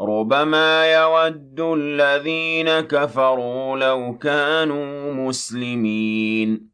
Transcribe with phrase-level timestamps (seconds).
[0.00, 6.70] ربما يود الذين كفروا لو كانوا مسلمين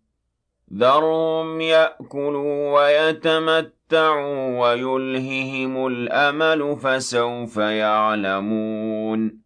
[0.75, 9.41] ذرهم ياكلوا ويتمتعوا ويلههم الامل فسوف يعلمون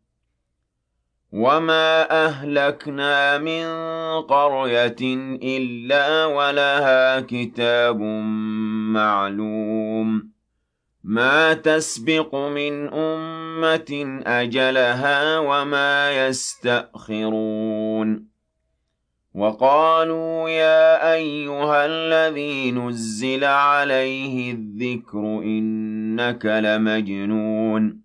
[1.33, 3.65] وما اهلكنا من
[4.23, 4.97] قريه
[5.43, 8.01] الا ولها كتاب
[8.93, 10.31] معلوم
[11.05, 12.89] ما تسبق من
[13.61, 18.31] أمة أجلها وما يستأخرون
[19.35, 28.01] وقالوا يا أيها الذي نزل عليه الذكر إنك لمجنون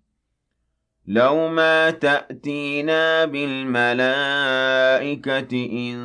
[1.06, 4.06] لو ما تأتينا بالملائكة
[5.72, 5.96] إن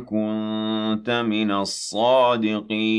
[0.00, 2.98] كنت من الصادقين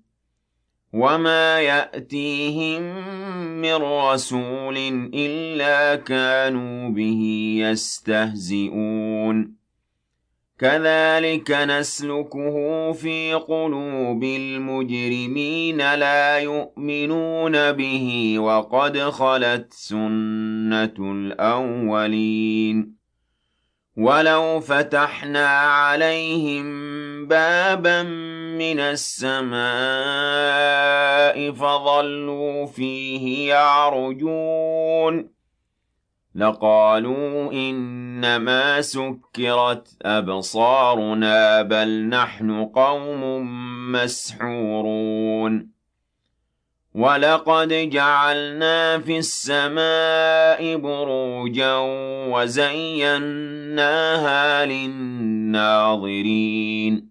[0.93, 2.81] وَمَا يَأْتِيهِم
[3.61, 4.77] مِّن رَّسُولٍ
[5.13, 9.53] إِلَّا كَانُوا بِهِ يَسْتَهْزِئُونَ.
[10.59, 22.95] كَذَٰلِكَ نَسْلُكُهُ فِي قُلُوبِ الْمُجْرِمِينَ لَا يُؤْمِنُونَ بِهِ وَقَدْ خَلَتْ سُنَّةُ الْأَوَّلِينَ.
[23.97, 26.90] وَلَوْ فَتَحْنَا عَلَيْهِم
[27.27, 28.03] بَابًا
[28.57, 29.51] مِّنَ السَّمَاءِ
[31.51, 35.29] فَظَلُّوا فِيهِ يَعْرُجُونَ.
[36.35, 43.41] لَقَالُوا إِنَّمَا سُكِّرَتْ أَبْصَارُنَا بَلْ نَحْنُ قَوْمٌ
[43.91, 45.67] مَّسْحُورُونَ.
[46.95, 51.75] وَلَقَدْ جَعَلْنَا فِي السَّمَاءِ بُرُوجًا
[52.27, 57.10] وَزَيَّنَّاهَا لِلنَّاظِرِينَ.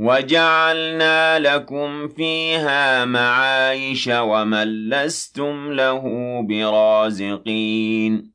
[0.00, 6.02] وَجَعَلْنَا لَكُمْ فِيهَا مَعَايِشَ وَمَن لَّسْتُمْ لَهُ
[6.48, 8.30] بِرَازِقِينَ.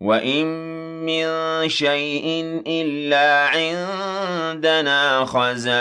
[0.00, 0.46] وَإِن
[1.06, 1.24] مِّن
[1.68, 5.76] شَيْءٍ إِلَّا عِندَنَا خَزَائِنُهُ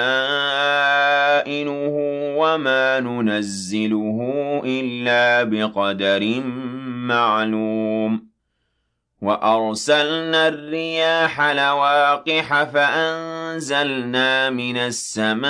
[2.37, 4.19] وَمَا نُنَزِّلُهُ
[4.65, 6.41] إِلَّا بِقَدَرٍ
[7.07, 8.29] مَّعْلُومٍ.
[9.21, 13.38] وَأَرْسَلْنَا الرِّيَاحَ لَوَاقِحَ فَأَنزَلْنَا
[14.49, 15.49] مِنَ السَّمَاءِ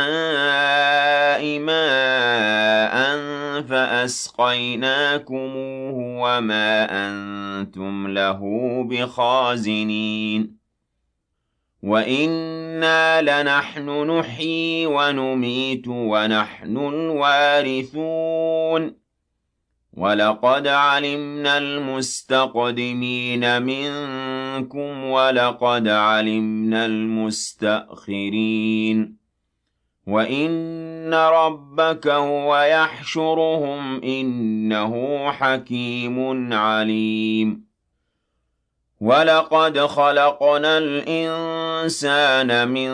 [1.59, 3.19] مَاءً
[3.61, 8.39] فَأَسْقَيْنَاكُمُوهُ وَمَا أَنتُمْ لَهُ
[8.89, 10.59] بِخَازِنِينَ.
[11.83, 19.08] وَإِنَّا لَنَحْنُ نُحْيِي وَنُمِيتُ وَنَحْنُ الْوَارِثُونَ.
[19.99, 28.19] وَلَقَدْ عَلِمْنَا الْمُسْتَقْدِمِينَ مِنكُمْ وَلَقَدْ عَلِمْنَا الْمُسْتَأْخِرِينَ
[30.07, 37.69] وَإِنَّ رَبَّكَ هُوَ يَحْشُرُهُمْ إِنَّهُ حَكِيمٌ عَلِيمٌ
[39.01, 42.93] وَلَقَدْ خَلَقْنَا الْإِنسَانَ مِن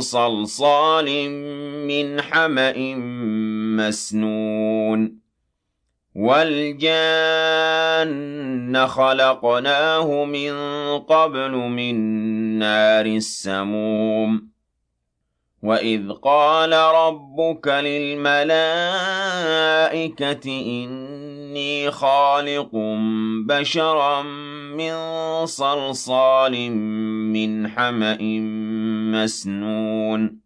[0.00, 1.30] صَلْصَالٍ
[1.88, 2.94] مِّنْ حَمَإٍ
[3.76, 5.25] مَّسْنُونٍ
[6.16, 6.86] وَالْجَانَّ
[8.86, 10.52] خَلَقْنَاهُ مِن
[10.98, 11.94] قَبْلُ مِن
[12.58, 14.48] نَّارِ السَّمُومِ
[15.62, 18.56] وَإِذْ قَالَ رَبُّكَ لِلْمَلَائِكَةِ
[20.46, 22.70] إِنِّي خَالِقٌ
[23.46, 24.22] بَشَرًا
[24.72, 24.94] مِّن
[25.46, 26.70] صَلْصَالٍ
[27.36, 28.22] مِّنْ حَمَإٍ
[29.12, 30.45] مسنون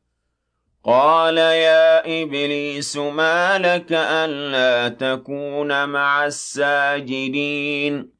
[0.83, 8.11] قال يا إبليس ما لك ألا تكون مع الساجدين؟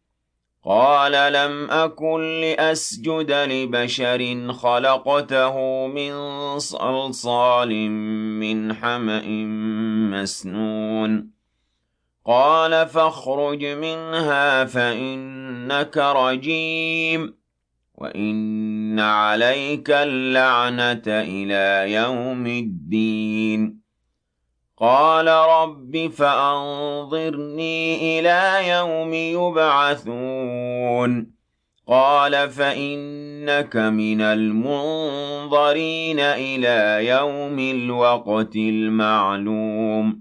[0.66, 6.14] قال لم أكن لأسجد لبشر خلقته من
[6.60, 7.92] صلصال
[8.40, 9.26] من حمأ
[10.12, 11.32] مسنون.
[12.26, 17.41] قال فاخرج منها فإنك رجيم.
[18.02, 23.82] وإن عليك اللعنة إلى يوم الدين.
[24.78, 31.32] قال رب فأنظرني إلى يوم يبعثون.
[31.88, 40.21] قال فإنك من المنظرين إلى يوم الوقت المعلوم.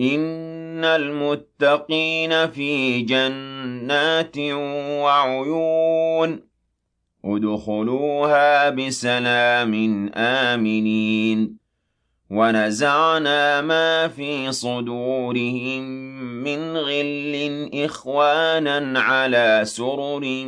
[0.00, 4.38] إن المتقين في جنات
[5.02, 6.40] وعيون
[7.24, 11.58] ادخلوها بسلام آمنين
[12.30, 15.82] ونزعنا ما في صدورهم
[16.44, 20.44] من غل إخوانا على سرر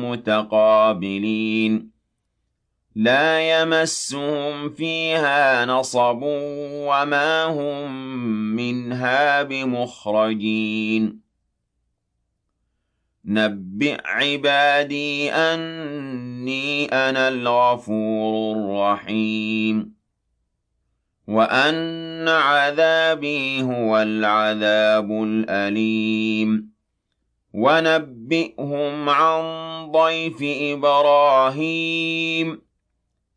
[0.00, 1.93] متقابلين
[2.96, 7.92] لا يمسهم فيها نصب وما هم
[8.56, 11.20] منها بمخرجين.
[13.24, 19.94] نبئ عبادي أني أنا الغفور الرحيم.
[21.28, 26.74] وأن عذابي هو العذاب الأليم.
[27.54, 29.42] ونبئهم عن
[29.90, 32.64] ضيف إبراهيم.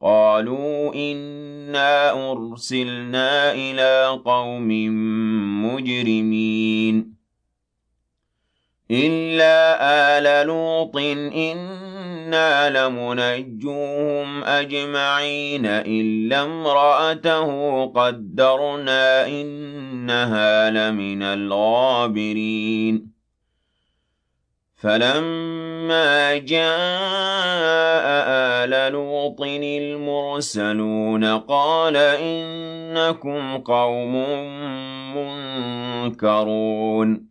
[0.00, 4.68] قالوا إنا أرسلنا إلى قوم
[5.66, 7.14] مجرمين
[8.90, 9.58] إلا
[10.18, 23.07] آل لوط إنا لمنجوهم أجمعين إلا امرأته قدرنا إنها لمن الغابرين
[24.78, 28.06] فَلَمَّا جَاءَ
[28.64, 34.14] آلَ لُوطٍ الْمُرْسَلُونَ قَالَ إِنَّكُمْ قَوْمٌ
[36.06, 37.28] مُنكَرُونَ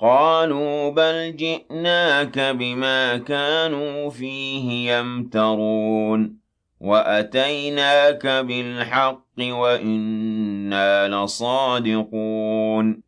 [0.00, 6.36] قَالُوا بَلْ جِئْنَاكَ بِمَا كَانُوا فِيهِ يَمْتَرُونَ
[6.80, 13.07] وَأَتَيْنَاكَ بِالْحَقِّ وَإِنَّا لَصَادِقُونَ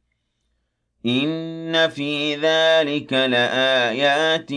[1.05, 4.51] إن في ذلك لآيات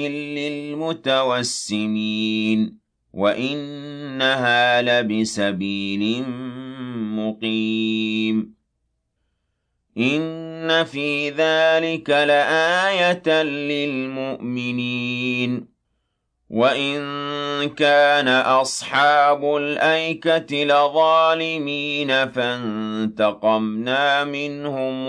[1.04, 2.78] للمتوسمين
[3.12, 6.24] وإنها لبسبيل
[7.16, 8.54] مقيم
[9.98, 14.94] إن في ذلك لآية للمؤمنين
[16.50, 17.00] وإن
[17.68, 25.08] كان أصحاب الأيكة لظالمين فانتقمنا منهم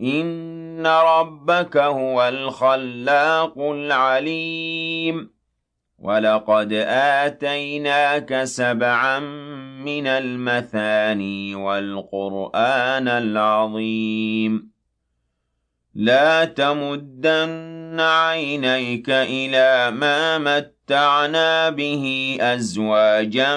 [0.00, 5.36] إن ربك هو الخلاق العليم
[5.98, 6.72] وَلَقَدْ
[7.24, 9.18] آتَيْنَاكَ سَبْعًا
[9.80, 14.70] مِنَ الْمَثَانِي وَالْقُرْآنَ الْعَظِيمَ
[15.94, 23.56] لَا تَمُدَّنَّ عَيْنَيْكَ إِلَىٰ مَا مَتَّعْنَا بِهِ أَزْوَاجًا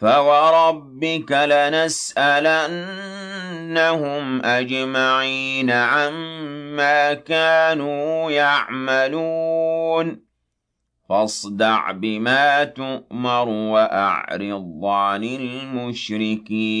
[0.00, 2.22] فَوَرَبِّكَ لَنَسْأَلَنَّهُمْ
[4.44, 10.20] أَجْمَعِينَ عَمَّا كَانُوا يَعْمَلُونَ
[11.08, 16.80] فاصدع بما تؤمر وأعرض عن المشركين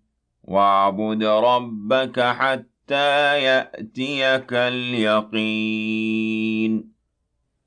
[0.43, 5.41] واعبد ربك حتى يأتيك اليقين.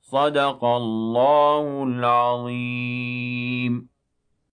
[0.03, 3.94] صدق الله العظيم.